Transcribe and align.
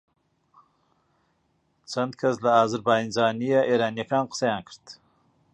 چەند 1.91 2.13
کەس 2.19 2.35
لە 2.43 2.49
ئازەربایجانییە 2.57 3.61
ئێرانییەکان 3.69 4.25
قسەیان 4.31 4.61
کرد 4.67 4.85